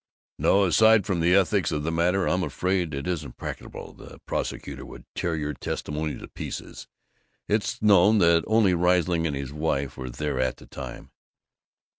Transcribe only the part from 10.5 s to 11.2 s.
the time."